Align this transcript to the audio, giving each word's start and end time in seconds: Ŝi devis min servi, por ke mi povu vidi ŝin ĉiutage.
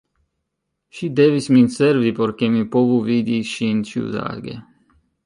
Ŝi 0.99 1.09
devis 1.19 1.49
min 1.57 1.69
servi, 1.75 2.13
por 2.21 2.33
ke 2.39 2.49
mi 2.55 2.65
povu 2.77 2.97
vidi 3.11 3.39
ŝin 3.51 3.85
ĉiutage. 3.91 4.57